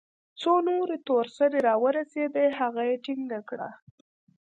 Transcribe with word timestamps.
څو 0.41 0.53
نورې 0.67 0.97
تور 1.07 1.25
سرې 1.37 1.59
راورسېدې 1.67 2.45
هغه 2.59 2.81
يې 2.89 2.95
ټينګه 3.03 3.39
كړه. 3.49 3.69